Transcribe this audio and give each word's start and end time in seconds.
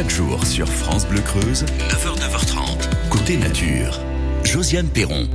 Chaque 0.00 0.08
jour 0.08 0.46
sur 0.46 0.66
France 0.66 1.06
Bleu 1.06 1.20
Creuse, 1.20 1.66
9h, 1.90 2.18
9h30, 2.20 2.88
côté 3.10 3.36
nature. 3.36 4.00
Josiane 4.44 4.88
Perron. 4.88 5.28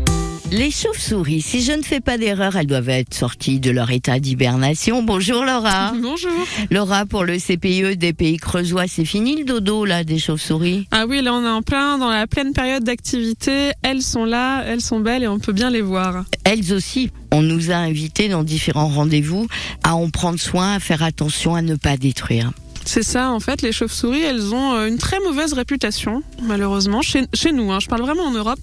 Les 0.52 0.72
chauves-souris, 0.72 1.42
si 1.42 1.62
je 1.62 1.72
ne 1.72 1.84
fais 1.84 2.00
pas 2.00 2.18
d'erreur, 2.18 2.56
elles 2.56 2.66
doivent 2.66 2.90
être 2.90 3.14
sorties 3.14 3.60
de 3.60 3.70
leur 3.70 3.92
état 3.92 4.20
d'hibernation. 4.20 5.04
Bonjour 5.04 5.46
Laura. 5.46 5.94
Bonjour. 6.02 6.32
Laura, 6.72 7.06
pour 7.06 7.26
le 7.26 7.38
CPE 7.38 7.96
des 7.96 8.14
pays 8.14 8.38
creusois, 8.38 8.88
c'est 8.88 9.06
fini 9.06 9.36
le 9.36 9.46
dodo 9.46 9.86
là 9.86 10.04
des 10.04 10.18
chauves-souris? 10.18 10.88
Ah 10.90 11.06
oui, 11.08 11.22
là 11.22 11.36
on 11.36 11.46
est 11.46 11.48
en 11.48 11.62
plein 11.62 12.00
dans 12.00 12.10
la 12.10 12.26
pleine 12.26 12.54
période 12.54 12.84
d'activité. 12.84 13.70
Elles 13.84 14.02
sont 14.02 14.26
là, 14.26 14.64
elles 14.66 14.82
sont 14.82 15.00
belles 15.00 15.22
et 15.22 15.28
on 15.28 15.38
peut 15.38 15.54
bien 15.54 15.70
les 15.70 15.82
voir. 15.82 16.26
Elles 16.44 16.74
aussi, 16.74 17.12
on 17.32 17.44
nous 17.44 17.70
a 17.70 17.76
invités 17.76 18.30
dans 18.30 18.44
différents 18.44 18.88
rendez-vous 18.88 19.46
à 19.84 19.94
en 19.94 20.10
prendre 20.10 20.40
soin, 20.40 20.74
à 20.74 20.80
faire 20.80 21.04
attention 21.04 21.54
à 21.54 21.62
ne 21.62 21.76
pas 21.76 21.98
détruire. 21.98 22.52
C'est 22.86 23.02
ça, 23.02 23.32
en 23.32 23.40
fait, 23.40 23.64
les 23.64 23.72
chauves-souris, 23.72 24.22
elles 24.22 24.54
ont 24.54 24.76
euh, 24.76 24.88
une 24.88 25.00
très 25.00 25.20
mauvaise 25.20 25.54
réputation, 25.54 26.22
malheureusement, 26.44 27.02
chez, 27.02 27.26
nous. 27.52 27.72
Hein, 27.72 27.80
je 27.80 27.88
parle 27.88 28.02
vraiment 28.02 28.24
en 28.24 28.32
Europe, 28.32 28.60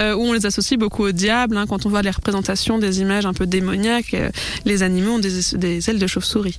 euh, 0.00 0.14
où 0.14 0.22
on 0.22 0.32
les 0.32 0.46
associe 0.46 0.78
beaucoup 0.78 1.04
au 1.04 1.12
diable. 1.12 1.56
Hein, 1.56 1.66
quand 1.68 1.86
on 1.86 1.88
voit 1.88 2.02
les 2.02 2.10
représentations 2.10 2.78
des 2.78 3.00
images 3.00 3.24
un 3.24 3.32
peu 3.32 3.46
démoniaques, 3.46 4.14
euh, 4.14 4.30
les 4.64 4.82
animaux 4.82 5.12
ont 5.12 5.18
des, 5.20 5.88
ailes 5.88 6.00
de 6.00 6.06
chauve-souris. 6.08 6.58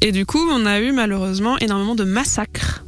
Et 0.00 0.12
du 0.12 0.26
coup, 0.26 0.44
on 0.50 0.66
a 0.66 0.80
eu 0.80 0.92
malheureusement 0.92 1.58
énormément 1.58 1.94
de 1.94 2.04
massacres. 2.04 2.84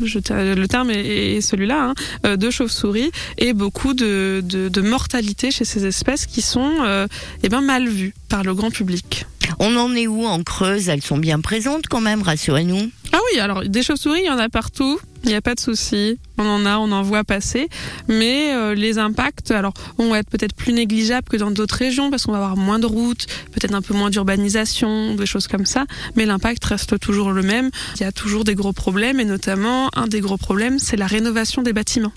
Le 0.00 0.66
terme 0.66 0.90
est, 0.90 1.40
celui-là, 1.40 1.94
hein, 2.24 2.36
de 2.36 2.50
chauves-souris, 2.50 3.10
et 3.38 3.52
beaucoup 3.52 3.94
de, 3.94 4.80
mortalité 4.80 5.50
chez 5.50 5.64
ces 5.64 5.86
espèces 5.86 6.26
qui 6.26 6.42
sont 6.42 6.72
euh, 6.82 7.06
eh 7.42 7.48
ben, 7.48 7.60
mal 7.60 7.88
vues 7.88 8.14
par 8.28 8.42
le 8.42 8.54
grand 8.54 8.70
public. 8.70 9.26
On 9.58 9.76
en 9.76 9.94
est 9.94 10.06
où 10.06 10.24
en 10.24 10.42
Creuse? 10.42 10.88
Elles 10.88 11.02
sont 11.02 11.18
bien 11.18 11.40
présentes 11.40 11.86
quand 11.88 12.00
même, 12.00 12.22
rassurez-nous. 12.22 12.90
Ah 13.12 13.18
oui, 13.32 13.40
alors 13.40 13.62
des 13.62 13.82
chauves-souris, 13.82 14.20
il 14.24 14.26
y 14.26 14.30
en 14.30 14.38
a 14.38 14.48
partout. 14.48 14.98
Il 15.24 15.30
n'y 15.30 15.36
a 15.36 15.40
pas 15.40 15.54
de 15.54 15.60
souci. 15.60 16.18
On 16.36 16.46
en 16.46 16.66
a, 16.66 16.76
on 16.76 16.92
en 16.92 17.02
voit 17.02 17.24
passer. 17.24 17.68
Mais 18.08 18.52
euh, 18.52 18.74
les 18.74 18.98
impacts, 18.98 19.50
alors, 19.52 19.72
vont 19.96 20.14
être 20.14 20.28
peut-être 20.28 20.54
plus 20.54 20.72
négligeables 20.72 21.26
que 21.28 21.36
dans 21.36 21.50
d'autres 21.50 21.76
régions 21.76 22.10
parce 22.10 22.24
qu'on 22.24 22.32
va 22.32 22.38
avoir 22.38 22.56
moins 22.56 22.78
de 22.78 22.86
routes, 22.86 23.26
peut-être 23.52 23.74
un 23.74 23.80
peu 23.80 23.94
moins 23.94 24.10
d'urbanisation, 24.10 25.14
des 25.14 25.26
choses 25.26 25.46
comme 25.46 25.64
ça. 25.64 25.86
Mais 26.16 26.26
l'impact 26.26 26.62
reste 26.64 26.98
toujours 26.98 27.32
le 27.32 27.42
même. 27.42 27.70
Il 27.96 28.02
y 28.02 28.04
a 28.04 28.12
toujours 28.12 28.44
des 28.44 28.54
gros 28.54 28.72
problèmes 28.72 29.18
et 29.18 29.24
notamment, 29.24 29.88
un 29.94 30.08
des 30.08 30.20
gros 30.20 30.36
problèmes, 30.36 30.78
c'est 30.78 30.96
la 30.96 31.06
rénovation 31.06 31.62
des 31.62 31.72
bâtiments 31.72 32.12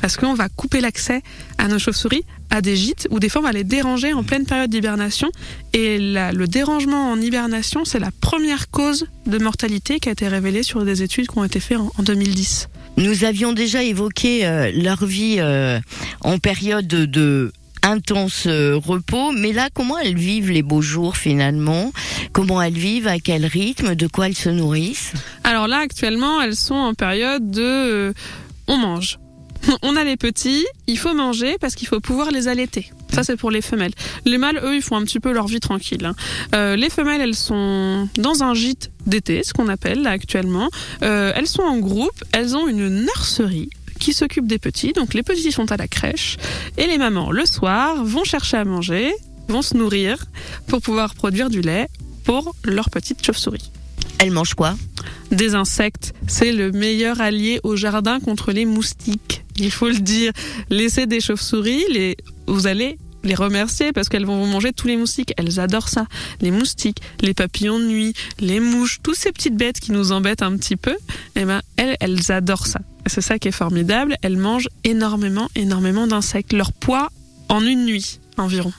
parce 0.00 0.16
qu'on 0.16 0.34
va 0.34 0.48
couper 0.48 0.80
l'accès 0.80 1.22
à 1.58 1.68
nos 1.68 1.78
chauves-souris, 1.78 2.24
à 2.50 2.60
des 2.60 2.76
gîtes, 2.76 3.08
où 3.10 3.18
des 3.18 3.28
fois 3.28 3.40
on 3.42 3.44
va 3.44 3.52
les 3.52 3.64
déranger 3.64 4.12
en 4.12 4.22
pleine 4.22 4.46
période 4.46 4.70
d'hibernation. 4.70 5.30
Et 5.72 5.98
la, 5.98 6.32
le 6.32 6.46
dérangement 6.46 7.10
en 7.10 7.20
hibernation, 7.20 7.84
c'est 7.84 7.98
la 7.98 8.10
première 8.20 8.70
cause 8.70 9.06
de 9.26 9.38
mortalité 9.38 10.00
qui 10.00 10.08
a 10.08 10.12
été 10.12 10.28
révélée 10.28 10.62
sur 10.62 10.84
des 10.84 11.02
études 11.02 11.28
qui 11.28 11.38
ont 11.38 11.44
été 11.44 11.60
faites 11.60 11.78
en, 11.78 11.92
en 11.98 12.02
2010. 12.02 12.68
Nous 12.96 13.24
avions 13.24 13.52
déjà 13.52 13.82
évoqué 13.82 14.44
euh, 14.44 14.72
leur 14.74 15.04
vie 15.04 15.36
euh, 15.38 15.78
en 16.22 16.38
période 16.38 16.86
de, 16.86 17.52
intense 17.82 18.44
euh, 18.46 18.76
repos, 18.76 19.32
mais 19.32 19.52
là, 19.52 19.68
comment 19.72 19.98
elles 19.98 20.16
vivent 20.16 20.50
les 20.50 20.62
beaux 20.62 20.82
jours 20.82 21.16
finalement? 21.16 21.92
Comment 22.32 22.60
elles 22.60 22.72
vivent? 22.72 23.08
À 23.08 23.18
quel 23.18 23.46
rythme? 23.46 23.94
De 23.94 24.06
quoi 24.06 24.26
elles 24.26 24.36
se 24.36 24.48
nourrissent? 24.48 25.12
Alors 25.44 25.68
là, 25.68 25.78
actuellement, 25.78 26.40
elles 26.40 26.56
sont 26.56 26.74
en 26.74 26.94
période 26.94 27.50
de... 27.50 28.12
On 28.66 28.76
mange 28.76 29.18
on 29.82 29.96
a 29.96 30.04
les 30.04 30.16
petits, 30.16 30.66
il 30.86 30.98
faut 30.98 31.14
manger 31.14 31.56
parce 31.60 31.74
qu'il 31.74 31.88
faut 31.88 32.00
pouvoir 32.00 32.30
les 32.30 32.48
allaiter. 32.48 32.90
Ça, 33.12 33.24
c'est 33.24 33.36
pour 33.36 33.50
les 33.50 33.62
femelles. 33.62 33.92
Les 34.24 34.38
mâles, 34.38 34.60
eux, 34.62 34.76
ils 34.76 34.82
font 34.82 34.96
un 34.96 35.02
petit 35.02 35.20
peu 35.20 35.32
leur 35.32 35.46
vie 35.46 35.60
tranquille. 35.60 36.04
Hein. 36.04 36.14
Euh, 36.54 36.76
les 36.76 36.90
femelles, 36.90 37.20
elles 37.20 37.34
sont 37.34 38.08
dans 38.16 38.42
un 38.42 38.54
gîte 38.54 38.90
d'été, 39.06 39.42
ce 39.42 39.52
qu'on 39.52 39.68
appelle 39.68 40.02
là 40.02 40.10
actuellement. 40.10 40.68
Euh, 41.02 41.32
elles 41.34 41.46
sont 41.46 41.62
en 41.62 41.78
groupe, 41.78 42.24
elles 42.32 42.56
ont 42.56 42.68
une 42.68 42.88
nurserie 43.04 43.70
qui 43.98 44.12
s'occupe 44.12 44.46
des 44.46 44.58
petits. 44.58 44.92
Donc 44.92 45.14
les 45.14 45.22
petits 45.22 45.52
sont 45.52 45.72
à 45.72 45.76
la 45.76 45.88
crèche 45.88 46.36
et 46.76 46.86
les 46.86 46.98
mamans, 46.98 47.30
le 47.30 47.46
soir, 47.46 48.04
vont 48.04 48.24
chercher 48.24 48.58
à 48.58 48.64
manger, 48.64 49.12
vont 49.48 49.62
se 49.62 49.76
nourrir 49.76 50.24
pour 50.66 50.80
pouvoir 50.80 51.14
produire 51.14 51.50
du 51.50 51.60
lait 51.60 51.88
pour 52.24 52.54
leurs 52.64 52.90
petites 52.90 53.24
chauves-souris. 53.24 53.72
Elles 54.18 54.30
mangent 54.30 54.54
quoi? 54.54 54.74
Des 55.30 55.54
insectes. 55.54 56.14
C'est 56.26 56.52
le 56.52 56.72
meilleur 56.72 57.20
allié 57.20 57.60
au 57.62 57.76
jardin 57.76 58.20
contre 58.20 58.52
les 58.52 58.64
moustiques 58.64 59.44
il 59.58 59.70
faut 59.70 59.88
le 59.88 59.98
dire. 59.98 60.32
Laissez 60.70 61.06
des 61.06 61.20
chauves-souris, 61.20 61.84
les... 61.90 62.16
vous 62.46 62.66
allez 62.66 62.98
les 63.24 63.34
remercier 63.34 63.92
parce 63.92 64.08
qu'elles 64.08 64.24
vont 64.24 64.38
vous 64.38 64.50
manger 64.50 64.72
tous 64.72 64.86
les 64.86 64.96
moustiques. 64.96 65.34
Elles 65.36 65.58
adorent 65.58 65.88
ça. 65.88 66.06
Les 66.40 66.50
moustiques, 66.50 67.02
les 67.20 67.34
papillons 67.34 67.78
de 67.78 67.84
nuit, 67.84 68.14
les 68.38 68.60
mouches, 68.60 69.00
toutes 69.02 69.16
ces 69.16 69.32
petites 69.32 69.56
bêtes 69.56 69.80
qui 69.80 69.92
nous 69.92 70.12
embêtent 70.12 70.42
un 70.42 70.56
petit 70.56 70.76
peu, 70.76 70.96
eh 71.34 71.44
ben, 71.44 71.60
elles, 71.76 71.96
elles 72.00 72.30
adorent 72.30 72.66
ça. 72.66 72.80
C'est 73.06 73.20
ça 73.20 73.38
qui 73.38 73.48
est 73.48 73.52
formidable. 73.52 74.16
Elles 74.22 74.36
mangent 74.36 74.68
énormément, 74.84 75.48
énormément 75.56 76.06
d'insectes. 76.06 76.52
Leur 76.52 76.72
poids 76.72 77.10
en 77.48 77.64
une 77.64 77.84
nuit 77.84 78.20
environ. 78.36 78.72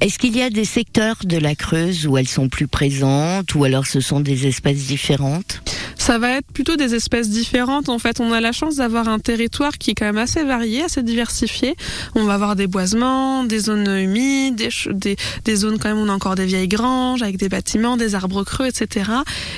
Est-ce 0.00 0.20
qu'il 0.20 0.36
y 0.36 0.42
a 0.42 0.50
des 0.50 0.64
secteurs 0.64 1.16
de 1.24 1.36
la 1.36 1.56
Creuse 1.56 2.06
où 2.06 2.16
elles 2.16 2.28
sont 2.28 2.48
plus 2.48 2.68
présentes 2.68 3.56
ou 3.56 3.64
alors 3.64 3.84
ce 3.84 4.00
sont 4.00 4.20
des 4.20 4.46
espèces 4.46 4.86
différentes? 4.86 5.60
Ça 6.08 6.16
va 6.16 6.30
être 6.38 6.46
plutôt 6.54 6.76
des 6.76 6.94
espèces 6.94 7.28
différentes. 7.28 7.90
En 7.90 7.98
fait, 7.98 8.18
on 8.18 8.32
a 8.32 8.40
la 8.40 8.50
chance 8.50 8.76
d'avoir 8.76 9.10
un 9.10 9.18
territoire 9.18 9.76
qui 9.76 9.90
est 9.90 9.94
quand 9.94 10.06
même 10.06 10.16
assez 10.16 10.42
varié, 10.42 10.82
assez 10.82 11.02
diversifié. 11.02 11.76
On 12.14 12.24
va 12.24 12.32
avoir 12.32 12.56
des 12.56 12.66
boisements, 12.66 13.44
des 13.44 13.58
zones 13.58 13.94
humides, 13.94 14.56
des, 14.56 15.56
zones 15.56 15.78
quand 15.78 15.90
même 15.90 15.98
où 15.98 16.06
on 16.06 16.08
a 16.08 16.14
encore 16.14 16.34
des 16.34 16.46
vieilles 16.46 16.66
granges 16.66 17.20
avec 17.20 17.36
des 17.36 17.50
bâtiments, 17.50 17.98
des 17.98 18.14
arbres 18.14 18.42
creux, 18.42 18.68
etc. 18.68 19.10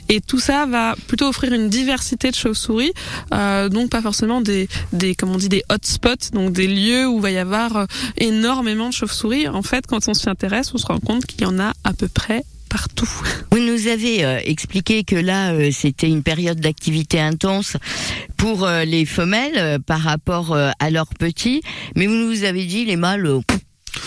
Et 0.08 0.20
tout 0.20 0.40
ça 0.40 0.66
va 0.66 0.96
plutôt 1.06 1.28
offrir 1.28 1.52
une 1.52 1.68
diversité 1.68 2.32
de 2.32 2.34
chauves-souris, 2.34 2.94
euh, 3.32 3.68
donc 3.68 3.88
pas 3.88 4.02
forcément 4.02 4.40
des, 4.40 4.68
des, 4.92 5.14
comme 5.14 5.30
on 5.30 5.36
dit, 5.36 5.48
des 5.48 5.62
hotspots, 5.70 6.32
donc 6.32 6.50
des 6.50 6.66
lieux 6.66 7.06
où 7.06 7.20
va 7.20 7.30
y 7.30 7.38
avoir 7.38 7.86
énormément 8.16 8.88
de 8.88 8.94
chauves-souris. 8.94 9.46
En 9.46 9.62
fait, 9.62 9.86
quand 9.86 10.08
on 10.08 10.14
s'y 10.14 10.28
intéresse, 10.28 10.74
on 10.74 10.78
se 10.78 10.86
rend 10.86 10.98
compte 10.98 11.26
qu'il 11.26 11.42
y 11.42 11.46
en 11.46 11.60
a 11.60 11.74
à 11.84 11.92
peu 11.92 12.08
près 12.08 12.42
Vous 13.50 13.58
nous 13.58 13.88
avez 13.88 14.24
euh, 14.24 14.40
expliqué 14.44 15.04
que 15.04 15.16
là, 15.16 15.52
euh, 15.52 15.70
c'était 15.72 16.08
une 16.08 16.22
période 16.22 16.60
d'activité 16.60 17.20
intense 17.20 17.76
pour 18.36 18.64
euh, 18.64 18.84
les 18.84 19.04
femelles 19.04 19.80
par 19.80 20.00
rapport 20.00 20.56
à 20.56 20.90
leurs 20.90 21.14
petits, 21.14 21.62
mais 21.96 22.06
vous 22.06 22.14
nous 22.14 22.44
avez 22.44 22.64
dit 22.64 22.84
les 22.84 22.96
mâles. 22.96 23.28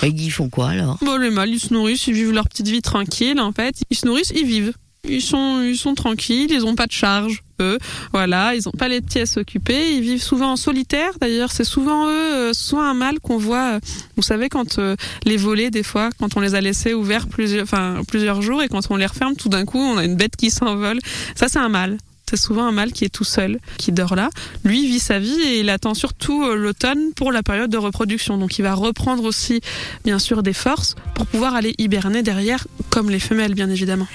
ils 0.03 0.31
font 0.31 0.49
quoi 0.49 0.69
alors? 0.69 0.97
Bon, 1.01 1.17
les 1.17 1.29
mâles, 1.29 1.49
ils 1.49 1.59
se 1.59 1.73
nourrissent, 1.73 2.07
ils 2.07 2.13
vivent 2.13 2.31
leur 2.31 2.47
petite 2.47 2.67
vie 2.67 2.81
tranquille. 2.81 3.39
En 3.39 3.51
fait, 3.51 3.75
ils 3.89 3.97
se 3.97 4.05
nourrissent, 4.05 4.33
ils 4.35 4.45
vivent. 4.45 4.73
Ils 5.07 5.21
sont, 5.21 5.61
ils 5.61 5.77
sont 5.77 5.95
tranquilles, 5.95 6.51
ils 6.51 6.65
ont 6.65 6.75
pas 6.75 6.87
de 6.87 6.91
charge. 6.93 7.43
Eux, 7.59 7.77
voilà, 8.13 8.55
ils 8.55 8.67
ont 8.69 8.71
pas 8.71 8.87
les 8.87 9.01
petits 9.01 9.19
à 9.19 9.25
s'occuper. 9.25 9.95
Ils 9.95 10.01
vivent 10.01 10.23
souvent 10.23 10.53
en 10.53 10.55
solitaire. 10.55 11.11
D'ailleurs, 11.19 11.51
c'est 11.51 11.65
souvent 11.65 12.09
eux, 12.09 12.53
soit 12.53 12.85
un 12.85 12.93
mâle 12.93 13.19
qu'on 13.19 13.37
voit. 13.37 13.79
Vous 14.15 14.23
savez, 14.23 14.47
quand 14.47 14.79
euh, 14.79 14.95
les 15.25 15.37
volets, 15.37 15.71
des 15.71 15.83
fois, 15.83 16.09
quand 16.19 16.37
on 16.37 16.39
les 16.39 16.55
a 16.55 16.61
laissés 16.61 16.93
ouverts 16.93 17.27
plusieurs, 17.27 17.63
enfin 17.63 18.01
plusieurs 18.07 18.41
jours, 18.41 18.63
et 18.63 18.69
quand 18.69 18.89
on 18.89 18.95
les 18.95 19.05
referme, 19.05 19.35
tout 19.35 19.49
d'un 19.49 19.65
coup, 19.65 19.79
on 19.79 19.97
a 19.97 20.05
une 20.05 20.15
bête 20.15 20.35
qui 20.37 20.49
s'envole. 20.49 20.99
Ça, 21.35 21.47
c'est 21.49 21.59
un 21.59 21.69
mâle 21.69 21.97
c'est 22.35 22.47
souvent 22.47 22.65
un 22.65 22.71
mâle 22.71 22.91
qui 22.91 23.05
est 23.05 23.09
tout 23.09 23.23
seul, 23.23 23.59
qui 23.77 23.91
dort 23.91 24.15
là. 24.15 24.31
Lui 24.63 24.87
vit 24.87 24.99
sa 24.99 25.19
vie 25.19 25.39
et 25.39 25.59
il 25.59 25.69
attend 25.69 25.93
surtout 25.93 26.43
l'automne 26.55 27.13
pour 27.15 27.31
la 27.31 27.43
période 27.43 27.69
de 27.69 27.77
reproduction. 27.77 28.39
Donc 28.39 28.57
il 28.57 28.63
va 28.63 28.73
reprendre 28.73 29.23
aussi, 29.23 29.61
bien 30.03 30.17
sûr, 30.17 30.41
des 30.41 30.53
forces 30.53 30.95
pour 31.13 31.27
pouvoir 31.27 31.53
aller 31.53 31.75
hiberner 31.77 32.23
derrière, 32.23 32.65
comme 32.89 33.11
les 33.11 33.19
femelles, 33.19 33.53
bien 33.53 33.69
évidemment. 33.69 34.07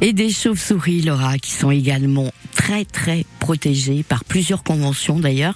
Et 0.00 0.14
des 0.14 0.30
chauves-souris, 0.30 1.02
Laura, 1.02 1.36
qui 1.36 1.50
sont 1.50 1.70
également 1.70 2.32
très 2.54 2.86
très 2.86 3.26
protégées 3.40 4.02
par 4.08 4.24
plusieurs 4.24 4.62
conventions 4.62 5.20
d'ailleurs. 5.20 5.54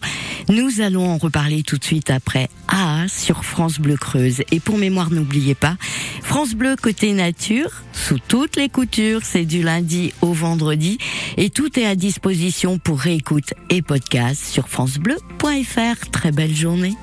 Nous 0.50 0.82
allons 0.82 1.08
en 1.08 1.16
reparler 1.16 1.62
tout 1.62 1.78
de 1.78 1.84
suite 1.84 2.10
après 2.10 2.50
AA 2.70 3.08
sur 3.08 3.44
France 3.44 3.78
Bleu 3.78 3.96
Creuse. 3.96 4.42
Et 4.52 4.60
pour 4.60 4.78
mémoire, 4.78 5.10
n'oubliez 5.10 5.54
pas, 5.54 5.76
France 6.22 6.54
Bleu 6.54 6.76
côté 6.80 7.12
nature, 7.12 7.70
sous 7.92 8.18
toutes 8.18 8.56
les 8.56 8.68
coutures, 8.68 9.20
c'est 9.24 9.44
du 9.44 9.62
lundi 9.62 10.12
au 10.22 10.32
vendredi. 10.32 10.98
Et 11.36 11.50
tout 11.50 11.78
est 11.78 11.86
à 11.86 11.94
disposition 11.94 12.78
pour 12.78 12.98
réécoute 12.98 13.54
et 13.68 13.82
podcast 13.82 14.42
sur 14.44 14.68
francebleu.fr. 14.68 16.10
Très 16.10 16.32
belle 16.32 16.54
journée. 16.54 16.94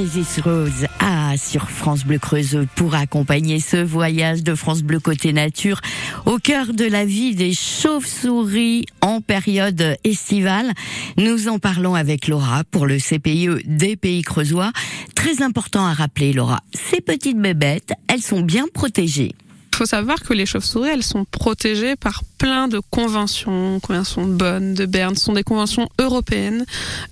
Isis 0.00 0.40
Rose 0.40 0.86
à 0.98 1.36
sur 1.36 1.68
France 1.68 2.06
Bleu 2.06 2.18
Creuse 2.18 2.66
pour 2.74 2.94
accompagner 2.94 3.60
ce 3.60 3.76
voyage 3.76 4.42
de 4.42 4.54
France 4.54 4.82
Bleu 4.82 4.98
côté 4.98 5.34
nature 5.34 5.80
au 6.24 6.38
cœur 6.38 6.72
de 6.72 6.86
la 6.86 7.04
vie 7.04 7.34
des 7.34 7.52
chauves-souris 7.52 8.86
en 9.02 9.20
période 9.20 9.96
estivale. 10.02 10.72
Nous 11.18 11.48
en 11.48 11.58
parlons 11.58 11.94
avec 11.94 12.28
Laura 12.28 12.64
pour 12.70 12.86
le 12.86 12.96
CPIE 12.96 13.62
des 13.66 13.96
Pays 13.96 14.22
Creusois. 14.22 14.72
Très 15.14 15.42
important 15.42 15.84
à 15.84 15.92
rappeler, 15.92 16.32
Laura, 16.32 16.60
ces 16.72 17.02
petites 17.02 17.38
bébêtes, 17.38 17.92
elles 18.08 18.22
sont 18.22 18.40
bien 18.40 18.64
protégées 18.72 19.32
faut 19.80 19.86
savoir 19.86 20.20
que 20.20 20.34
les 20.34 20.44
chauves-souris, 20.44 20.90
elles 20.90 21.02
sont 21.02 21.24
protégées 21.24 21.96
par 21.96 22.22
plein 22.36 22.68
de 22.68 22.82
conventions, 22.90 23.80
conventions 23.80 24.26
de 24.26 24.34
Bonn, 24.34 24.74
de 24.74 24.84
Berne, 24.84 25.16
ce 25.16 25.24
sont 25.24 25.32
des 25.32 25.42
conventions 25.42 25.88
européennes 25.98 26.66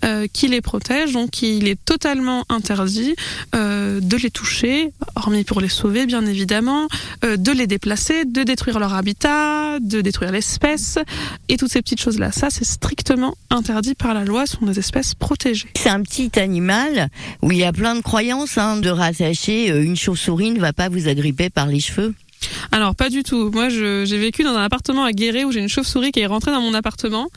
euh, 0.04 0.26
qui 0.30 0.48
les 0.48 0.60
protègent. 0.60 1.14
Donc, 1.14 1.40
il 1.40 1.66
est 1.66 1.82
totalement 1.82 2.44
interdit 2.50 3.16
euh, 3.54 4.00
de 4.00 4.16
les 4.18 4.30
toucher, 4.30 4.92
hormis 5.16 5.44
pour 5.44 5.62
les 5.62 5.70
sauver, 5.70 6.04
bien 6.04 6.26
évidemment, 6.26 6.88
euh, 7.25 7.38
de 7.38 7.52
les 7.52 7.66
déplacer, 7.66 8.26
de 8.26 8.42
détruire 8.42 8.78
leur 8.78 8.92
habitat, 8.92 9.80
de 9.80 10.02
détruire 10.02 10.30
l'espèce 10.30 10.98
et 11.48 11.56
toutes 11.56 11.72
ces 11.72 11.80
petites 11.80 12.02
choses-là. 12.02 12.32
Ça, 12.32 12.50
c'est 12.50 12.66
strictement 12.66 13.34
interdit 13.48 13.94
par 13.94 14.12
la 14.12 14.26
loi. 14.26 14.44
Ce 14.44 14.58
sont 14.58 14.66
des 14.66 14.78
espèces 14.78 15.14
protégées. 15.14 15.70
C'est 15.75 15.88
un 15.88 16.02
petit 16.02 16.38
animal 16.38 17.08
où 17.40 17.50
il 17.50 17.56
y 17.56 17.64
a 17.64 17.72
plein 17.72 17.94
de 17.94 18.02
croyances 18.02 18.58
hein, 18.58 18.76
de 18.76 18.90
rattacher 18.90 19.68
une 19.68 19.96
chauve-souris 19.96 20.50
ne 20.50 20.60
va 20.60 20.75
pas 20.75 20.90
vous 20.90 21.08
agripper 21.08 21.48
par 21.48 21.66
les 21.66 21.80
cheveux. 21.80 22.14
Alors 22.73 22.95
pas 22.95 23.09
du 23.09 23.23
tout. 23.23 23.50
Moi, 23.52 23.68
j'ai 23.68 24.18
vécu 24.18 24.42
dans 24.42 24.54
un 24.54 24.64
appartement 24.64 25.04
à 25.04 25.12
Guéret 25.12 25.45
où 25.45 25.52
j'ai 25.52 25.61
une 25.61 25.68
chauve-souris 25.68 26.12
qui 26.12 26.21
est 26.21 26.26
rentrée 26.26 26.52
dans 26.52 26.61
mon 26.61 26.75
appartement 26.75 27.28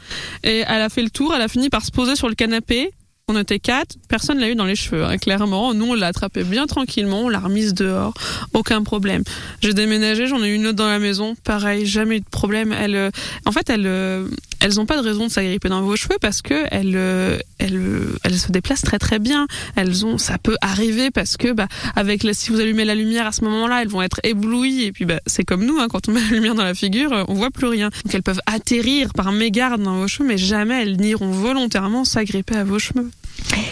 et 0.44 0.64
elle 0.68 0.82
a 0.82 0.90
fait 0.90 1.04
le 1.04 1.10
tour. 1.10 1.34
Elle 1.34 1.42
a 1.42 1.48
fini 1.48 1.70
par 1.70 1.84
se 1.86 1.92
poser 1.92 2.16
sur 2.16 2.30
le 2.30 2.36
canapé. 2.36 2.92
On 3.28 3.38
était 3.38 3.60
quatre, 3.60 3.96
personne 4.10 4.40
l'a 4.40 4.50
eu 4.50 4.56
dans 4.56 4.66
les 4.66 4.76
cheveux, 4.76 5.06
hein, 5.06 5.18
clairement. 5.18 5.74
Nous, 5.74 5.86
on 5.86 5.94
l'a 5.94 6.08
attrapée 6.08 6.44
bien 6.44 6.66
tranquillement, 6.66 7.22
on 7.22 7.30
l'a 7.30 7.40
remise 7.40 7.74
dehors, 7.74 8.14
aucun 8.54 8.84
problème. 8.84 9.24
J'ai 9.62 9.74
déménagé, 9.74 10.28
j'en 10.28 10.44
ai 10.44 10.50
une 10.50 10.68
autre 10.68 10.76
dans 10.76 10.90
la 10.90 11.00
maison, 11.00 11.36
pareil, 11.46 11.86
jamais 11.86 12.18
eu 12.18 12.20
de 12.20 12.30
problème. 12.30 12.74
Elle, 12.74 12.96
euh, 12.96 13.10
en 13.46 13.54
fait, 13.54 13.70
elle, 13.70 13.86
euh, 13.86 14.28
elles 14.62 14.76
n'ont 14.76 14.86
pas 14.86 14.98
de 14.98 15.02
raison 15.02 15.26
de 15.26 15.32
s'agripper 15.32 15.70
dans 15.70 15.82
vos 15.82 15.96
cheveux 15.96 16.18
parce 16.22 16.42
que 16.42 16.66
elles, 16.72 16.96
euh, 16.96 17.38
elles, 17.58 18.40
se 18.40 18.52
déplacent 18.52 18.84
très 18.84 19.00
très 19.00 19.20
bien. 19.20 19.48
Elles 19.76 20.06
ont, 20.06 20.18
ça 20.18 20.38
peut 20.38 20.56
arriver 20.62 21.12
parce 21.12 21.36
que, 21.36 21.52
bah, 21.52 21.68
avec 21.96 22.26
si 22.34 22.52
vous 22.52 22.60
allumez 22.60 22.86
la 22.86 22.96
lumière 22.96 23.26
à 23.28 23.32
ce 23.32 23.44
moment-là, 23.44 23.82
elles 23.82 23.88
vont 23.88 24.02
être 24.02 24.20
éblouies 24.24 24.84
et 24.84 24.92
puis, 24.92 25.06
bah, 25.06 25.20
c'est 25.26 25.44
comme 25.44 25.66
nous, 25.66 25.80
hein, 25.80 25.88
quand 25.90 26.08
on 26.08 26.12
met 26.12 26.22
la 26.22 26.30
lumière 26.30 26.56
dans 26.56 26.64
la 26.64 26.76
figure, 26.76 27.26
on 27.28 27.34
voit 27.34 27.50
plus 27.50 27.68
rien. 27.68 27.90
Donc 28.06 28.14
elles 28.14 28.24
peuvent 28.24 28.42
atterrir 28.46 29.14
par 29.14 29.32
mégarde 29.32 29.82
dans 29.82 29.98
vos 29.98 30.08
cheveux, 30.08 30.28
mais 30.28 30.38
jamais 30.38 30.84
elles 30.84 30.98
n'iront 30.98 31.32
volontairement 31.32 32.06
s'agripper 32.06 32.56
à 32.56 32.64
vos 32.64 32.80
cheveux. 32.80 33.10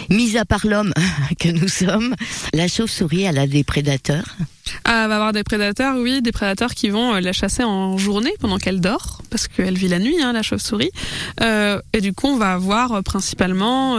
Mis 0.10 0.38
à 0.38 0.46
part 0.46 0.66
l'homme 0.66 0.94
que 1.40 1.50
nous 1.50 1.68
sommes, 1.68 2.16
la 2.54 2.68
chauve-souris, 2.68 3.24
elle 3.24 3.38
a 3.38 3.48
des 3.48 3.64
prédateurs 3.64 4.26
ah, 4.86 5.04
elle 5.04 5.10
va 5.10 5.16
avoir 5.16 5.34
des 5.34 5.44
prédateurs, 5.44 5.98
oui, 5.98 6.22
des 6.22 6.32
prédateurs 6.32 6.74
qui 6.74 6.90
vont 6.90 7.16
euh, 7.16 7.20
la 7.20 7.34
chasser 7.34 7.64
en 7.64 7.98
journée 7.98 8.34
pendant 8.40 8.58
qu'elle 8.58 8.80
dort, 8.80 9.22
parce 9.30 9.48
qu'elle 9.48 9.78
vit 9.78 9.88
la 9.88 10.00
nuit, 10.00 10.22
hein, 10.22 10.34
la 10.34 10.42
chauve-souris. 10.42 10.92
Euh, 11.42 11.82
et 11.94 12.02
du 12.02 12.14
coup, 12.14 12.28
on 12.28 12.38
va 12.38 12.54
avoir 12.54 12.94
euh, 12.94 13.02
principalement 13.02 13.98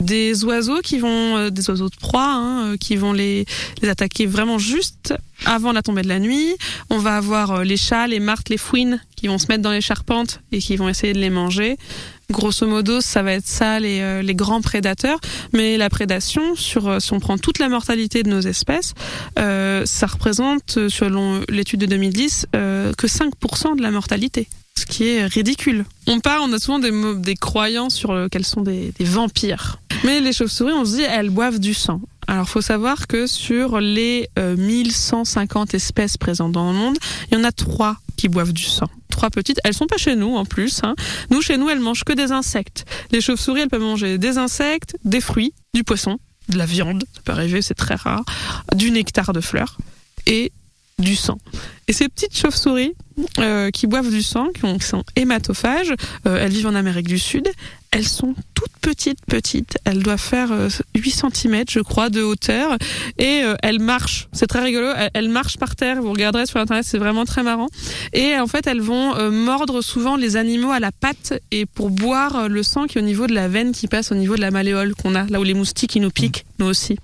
des 0.00 0.44
oiseaux 0.44 0.80
qui 0.80 0.98
vont, 0.98 1.50
des 1.50 1.70
oiseaux 1.70 1.88
de 1.88 1.96
proie, 1.96 2.34
hein, 2.34 2.76
qui 2.78 2.96
vont 2.96 3.12
les, 3.12 3.44
les 3.82 3.88
attaquer 3.88 4.26
vraiment 4.26 4.58
juste 4.58 5.14
avant 5.44 5.72
la 5.72 5.82
tombée 5.82 6.02
de 6.02 6.08
la 6.08 6.18
nuit. 6.18 6.54
On 6.90 6.98
va 6.98 7.16
avoir 7.16 7.64
les 7.64 7.76
chats, 7.76 8.06
les 8.06 8.20
martes, 8.20 8.48
les 8.48 8.58
fouines 8.58 9.00
qui 9.16 9.28
vont 9.28 9.38
se 9.38 9.46
mettre 9.48 9.62
dans 9.62 9.72
les 9.72 9.80
charpentes 9.80 10.40
et 10.52 10.58
qui 10.58 10.76
vont 10.76 10.88
essayer 10.88 11.12
de 11.12 11.18
les 11.18 11.30
manger. 11.30 11.76
Grosso 12.32 12.66
modo, 12.66 13.00
ça 13.00 13.22
va 13.22 13.32
être 13.32 13.46
ça 13.46 13.78
les, 13.78 14.22
les 14.22 14.34
grands 14.34 14.60
prédateurs. 14.60 15.18
Mais 15.52 15.76
la 15.76 15.90
prédation, 15.90 16.56
sur, 16.56 17.00
si 17.00 17.12
on 17.12 17.20
prend 17.20 17.38
toute 17.38 17.58
la 17.58 17.68
mortalité 17.68 18.22
de 18.22 18.30
nos 18.30 18.40
espèces, 18.40 18.94
euh, 19.38 19.84
ça 19.86 20.06
représente, 20.06 20.88
selon 20.88 21.42
l'étude 21.48 21.80
de 21.80 21.86
2010, 21.86 22.46
euh, 22.54 22.92
que 22.96 23.06
5% 23.06 23.76
de 23.76 23.82
la 23.82 23.90
mortalité. 23.90 24.48
Ce 24.76 24.86
qui 24.86 25.06
est 25.06 25.26
ridicule. 25.26 25.84
On 26.06 26.20
parle, 26.20 26.40
on 26.48 26.52
a 26.52 26.58
souvent 26.58 26.78
des, 26.78 26.90
des 27.16 27.34
sur 27.90 28.28
qu'elles 28.30 28.46
sont 28.46 28.62
des, 28.62 28.92
vampires. 29.00 29.78
Mais 30.04 30.20
les 30.20 30.32
chauves-souris, 30.32 30.72
on 30.72 30.84
se 30.84 30.96
dit, 30.96 31.02
elles 31.02 31.30
boivent 31.30 31.60
du 31.60 31.74
sang. 31.74 32.00
Alors, 32.26 32.48
faut 32.48 32.62
savoir 32.62 33.06
que 33.06 33.26
sur 33.26 33.80
les 33.80 34.28
euh, 34.38 34.56
1150 34.56 35.74
espèces 35.74 36.16
présentes 36.16 36.52
dans 36.52 36.72
le 36.72 36.78
monde, 36.78 36.96
il 37.30 37.38
y 37.38 37.40
en 37.40 37.44
a 37.44 37.52
trois 37.52 37.96
qui 38.16 38.28
boivent 38.28 38.52
du 38.52 38.64
sang. 38.64 38.88
Trois 39.12 39.30
petites. 39.30 39.60
Elles 39.62 39.74
sont 39.74 39.86
pas 39.86 39.98
chez 39.98 40.16
nous 40.16 40.34
en 40.36 40.44
plus. 40.44 40.80
Hein. 40.82 40.94
Nous, 41.30 41.42
chez 41.42 41.58
nous, 41.58 41.68
elles 41.68 41.80
mangent 41.80 42.02
que 42.02 42.14
des 42.14 42.32
insectes. 42.32 42.84
Les 43.12 43.20
chauves-souris, 43.20 43.60
elles 43.60 43.68
peuvent 43.68 43.80
manger 43.80 44.16
des 44.18 44.38
insectes, 44.38 44.96
des 45.04 45.20
fruits, 45.20 45.52
du 45.74 45.84
poisson, 45.84 46.18
de 46.48 46.58
la 46.58 46.66
viande, 46.66 47.04
ça 47.14 47.20
peut 47.22 47.32
arriver, 47.32 47.62
c'est 47.62 47.74
très 47.74 47.94
rare, 47.94 48.24
du 48.74 48.90
nectar 48.90 49.32
de 49.32 49.40
fleurs 49.40 49.76
et 50.26 50.50
du 50.98 51.14
sang. 51.14 51.38
Et 51.88 51.92
ces 51.92 52.08
petites 52.08 52.36
chauves-souris 52.36 52.94
euh, 53.38 53.70
qui 53.70 53.86
boivent 53.86 54.10
du 54.10 54.22
sang, 54.22 54.48
qui, 54.48 54.86
sont 54.86 55.04
hématophages, 55.16 55.94
euh, 56.26 56.42
elles 56.42 56.52
vivent 56.52 56.68
en 56.68 56.74
Amérique 56.74 57.08
du 57.08 57.18
Sud, 57.18 57.48
elles 57.90 58.08
sont 58.08 58.34
toutes 58.54 58.72
petites, 58.80 59.18
petites. 59.26 59.76
Elles 59.84 60.02
doivent 60.02 60.18
faire 60.18 60.48
8 60.48 60.54
euh, 60.54 61.30
cm, 61.30 61.64
je 61.68 61.80
crois, 61.80 62.08
de 62.08 62.22
hauteur. 62.22 62.78
Et 63.18 63.42
elles 63.62 63.80
marchent. 63.80 64.28
C'est 64.32 64.46
très 64.46 64.62
rigolo. 64.62 64.88
Elles, 65.12 65.28
marchent 65.28 65.58
par 65.58 65.76
terre. 65.76 66.00
Vous 66.00 66.12
regarderez 66.12 66.46
sur 66.46 66.58
Internet, 66.58 66.86
c'est 66.88 66.96
vraiment 66.96 67.26
très 67.26 67.42
marrant. 67.42 67.68
Et 68.14 68.38
en 68.38 68.46
fait, 68.46 68.66
elles 68.66 68.80
vont 68.80 69.30
mordre 69.30 69.82
souvent 69.82 70.16
les 70.16 70.36
animaux 70.36 70.70
à 70.70 70.80
la 70.80 70.90
patte 70.90 71.34
et 71.50 71.66
pour 71.66 71.90
boire 71.90 72.48
le 72.48 72.62
sang 72.62 72.86
qui 72.86 72.96
est 72.96 73.00
au 73.02 73.04
niveau 73.04 73.26
de 73.26 73.34
la 73.34 73.46
veine 73.48 73.72
qui 73.72 73.88
passe 73.88 74.10
au 74.10 74.14
niveau 74.14 74.36
de 74.36 74.40
la 74.40 74.50
malléole 74.50 74.94
qu'on 74.94 75.14
a, 75.14 75.26
là 75.26 75.38
où 75.38 75.44
les 75.44 75.52
moustiques, 75.52 75.94
ils 75.94 76.02
nous 76.02 76.10
piquent, 76.10 76.46
nous 76.60 76.66
aussi. 76.66 76.96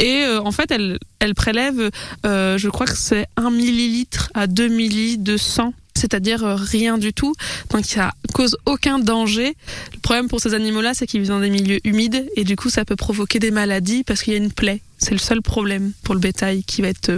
Et 0.00 0.24
en 0.26 0.50
fait, 0.50 0.72
elles, 0.72 0.98
elles 1.20 1.36
prélèvent, 1.36 1.90
je 2.24 2.68
crois 2.68 2.86
que 2.86 2.96
c'est 2.96 3.26
1 3.36 3.50
millilitre 3.50 3.97
à 4.34 4.46
2 4.46 4.68
millilitres 4.68 5.24
de 5.24 5.36
sang 5.36 5.72
c'est-à-dire 5.98 6.44
euh, 6.44 6.54
rien 6.54 6.96
du 6.96 7.12
tout, 7.12 7.34
donc 7.70 7.84
ça 7.84 8.12
cause 8.32 8.56
aucun 8.66 9.00
danger. 9.00 9.56
Le 9.92 9.98
problème 9.98 10.28
pour 10.28 10.40
ces 10.40 10.54
animaux-là, 10.54 10.94
c'est 10.94 11.08
qu'ils 11.08 11.20
vivent 11.20 11.30
dans 11.30 11.40
des 11.40 11.50
milieux 11.50 11.80
humides 11.82 12.24
et 12.36 12.44
du 12.44 12.54
coup 12.54 12.70
ça 12.70 12.84
peut 12.84 12.94
provoquer 12.94 13.40
des 13.40 13.50
maladies 13.50 14.04
parce 14.04 14.22
qu'il 14.22 14.32
y 14.32 14.36
a 14.36 14.38
une 14.38 14.52
plaie. 14.52 14.80
C'est 14.98 15.10
le 15.10 15.18
seul 15.18 15.42
problème 15.42 15.92
pour 16.04 16.14
le 16.14 16.20
bétail 16.20 16.62
qui 16.62 16.82
va 16.82 16.88
être 16.88 17.10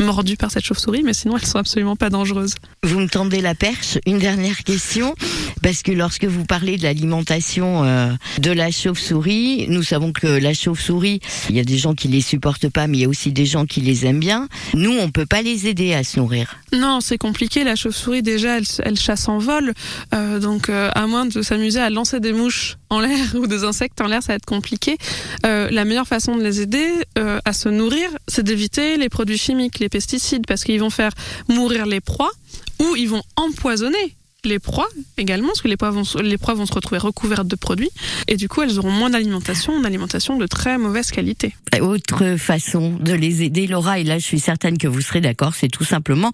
euh, 0.00 0.04
mordu 0.04 0.36
par 0.36 0.50
cette 0.50 0.64
chauve-souris, 0.64 1.02
mais 1.02 1.12
sinon 1.12 1.36
elles 1.36 1.46
sont 1.46 1.58
absolument 1.58 1.96
pas 1.96 2.10
dangereuses. 2.10 2.54
Vous 2.82 3.00
me 3.00 3.08
tendez 3.08 3.40
la 3.40 3.54
perche. 3.54 3.98
Une 4.06 4.18
dernière 4.18 4.58
question, 4.64 5.14
parce 5.62 5.82
que 5.82 5.92
lorsque 5.92 6.24
vous 6.24 6.44
parlez 6.44 6.76
de 6.76 6.82
l'alimentation 6.82 7.84
euh, 7.84 8.10
de 8.38 8.50
la 8.50 8.70
chauve-souris, 8.70 9.66
nous 9.68 9.82
savons 9.82 10.12
que 10.12 10.26
la 10.26 10.54
chauve-souris, 10.54 11.20
il 11.48 11.56
y 11.56 11.60
a 11.60 11.64
des 11.64 11.78
gens 11.78 11.94
qui 11.94 12.08
les 12.08 12.20
supportent 12.20 12.68
pas, 12.68 12.86
mais 12.86 12.98
il 12.98 13.00
y 13.02 13.04
a 13.04 13.08
aussi 13.08 13.32
des 13.32 13.46
gens 13.46 13.66
qui 13.66 13.80
les 13.80 14.06
aiment 14.06 14.20
bien. 14.20 14.48
Nous, 14.74 14.92
on 14.92 15.10
peut 15.10 15.26
pas 15.26 15.42
les 15.42 15.68
aider 15.68 15.94
à 15.94 16.04
se 16.04 16.18
nourrir. 16.18 16.56
Non, 16.72 17.00
c'est 17.00 17.18
compliqué. 17.18 17.64
La 17.64 17.76
chauve-souris, 17.76 18.22
déjà, 18.22 18.58
elle, 18.58 18.64
elle, 18.84 18.98
chasse 18.98 19.28
en 19.28 19.38
vol, 19.38 19.74
euh, 20.14 20.38
donc 20.38 20.68
euh, 20.68 20.90
à 20.94 21.06
moins 21.06 21.26
de 21.26 21.42
s'amuser 21.42 21.80
à 21.80 21.90
lancer 21.90 22.20
des 22.20 22.32
mouches 22.32 22.76
en 22.90 23.00
l'air 23.00 23.26
ou 23.34 23.46
des 23.46 23.64
insectes 23.64 24.00
en 24.00 24.06
l'air, 24.06 24.22
ça 24.22 24.32
va 24.32 24.36
être 24.36 24.46
compliqué. 24.46 24.98
Euh, 25.46 25.68
la 25.70 25.84
meilleure 25.84 26.08
façon 26.08 26.36
de 26.36 26.42
les 26.42 26.60
aider 26.60 26.88
euh, 27.18 27.38
à 27.44 27.52
se 27.52 27.68
nourrir, 27.68 28.10
c'est 28.28 28.42
d'éviter 28.42 28.96
les 28.96 29.08
produits 29.08 29.38
chimiques, 29.38 29.78
les 29.78 29.88
pesticides, 29.88 30.46
parce 30.46 30.64
qu'ils 30.64 30.80
vont 30.80 30.90
faire 30.90 31.12
mourir 31.48 31.86
les 31.86 32.00
proies 32.00 32.32
ou 32.80 32.96
ils 32.96 33.08
vont 33.08 33.22
empoisonner 33.36 34.16
les 34.44 34.58
proies 34.58 34.88
également, 35.18 35.48
parce 35.48 35.62
que 35.62 35.68
les 35.68 35.76
proies, 35.76 35.90
vont, 35.90 36.02
les 36.22 36.38
proies 36.38 36.54
vont 36.54 36.66
se 36.66 36.72
retrouver 36.72 36.98
recouvertes 36.98 37.46
de 37.46 37.56
produits, 37.56 37.90
et 38.28 38.36
du 38.36 38.48
coup 38.48 38.62
elles 38.62 38.78
auront 38.78 38.90
moins 38.90 39.10
d'alimentation, 39.10 39.78
une 39.78 39.86
alimentation 39.86 40.36
de 40.36 40.46
très 40.46 40.78
mauvaise 40.78 41.10
qualité. 41.10 41.54
Autre 41.80 42.36
façon 42.36 42.96
de 43.00 43.12
les 43.12 43.42
aider, 43.42 43.66
Laura, 43.66 43.98
et 43.98 44.04
là 44.04 44.18
je 44.18 44.24
suis 44.24 44.40
certaine 44.40 44.78
que 44.78 44.88
vous 44.88 45.00
serez 45.00 45.20
d'accord, 45.20 45.54
c'est 45.54 45.68
tout 45.68 45.84
simplement 45.84 46.30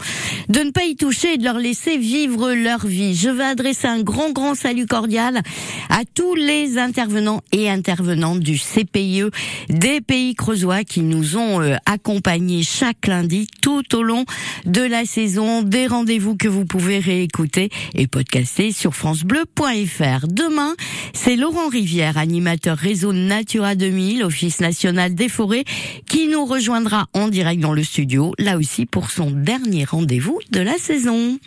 de 0.48 0.60
ne 0.60 0.70
pas 0.70 0.84
y 0.84 0.96
toucher 0.96 1.34
et 1.34 1.38
de 1.38 1.44
leur 1.44 1.58
laisser 1.58 1.98
vivre 1.98 2.52
leur 2.52 2.86
vie. 2.86 3.14
Je 3.14 3.28
vais 3.28 3.44
adresser 3.44 3.86
un 3.86 4.02
grand, 4.02 4.32
grand 4.32 4.54
salut 4.54 4.86
cordial 4.86 5.42
à 5.90 6.00
tous 6.14 6.34
les 6.34 6.78
intervenants 6.78 7.42
et 7.52 7.68
intervenantes 7.70 8.40
du 8.40 8.58
CPIE 8.58 9.24
des 9.68 10.00
pays 10.00 10.34
creusois 10.34 10.84
qui 10.84 11.00
nous 11.00 11.36
ont 11.36 11.60
euh, 11.60 11.76
accompagnés 11.86 12.62
chaque 12.62 13.06
lundi 13.06 13.46
tout 13.62 13.94
au 13.94 14.02
long 14.02 14.24
de 14.64 14.82
la 14.82 15.04
saison, 15.04 15.62
des 15.62 15.86
rendez-vous 15.86 16.36
que 16.36 16.48
vous 16.48 16.64
pouvez 16.64 16.98
réécouter 16.98 17.70
et 17.96 18.06
podcaster 18.06 18.72
sur 18.72 18.94
francebleu.fr. 18.94 20.26
Demain, 20.28 20.74
c'est 21.12 21.36
Laurent 21.36 21.68
Rivière, 21.68 22.18
animateur 22.18 22.76
réseau 22.76 23.12
Natura 23.12 23.74
2000, 23.74 24.22
Office 24.22 24.60
national 24.60 25.14
des 25.14 25.28
forêts, 25.28 25.64
qui 26.08 26.28
nous 26.28 26.44
rejoindra 26.44 27.06
en 27.14 27.28
direct 27.28 27.60
dans 27.60 27.72
le 27.72 27.82
studio, 27.82 28.32
là 28.38 28.56
aussi 28.56 28.86
pour 28.86 29.10
son 29.10 29.30
dernier 29.30 29.84
rendez-vous 29.84 30.38
de 30.50 30.60
la 30.60 30.78
saison. 30.78 31.38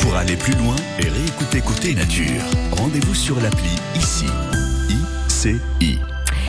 Pour 0.00 0.16
aller 0.16 0.36
plus 0.36 0.54
loin 0.54 0.76
et 0.98 1.08
réécouter 1.08 1.60
Côté 1.60 1.94
Nature, 1.94 2.42
rendez-vous 2.72 3.14
sur 3.14 3.40
l'appli 3.40 3.70
ICI. 3.96 4.26
ICI. 5.40 6.13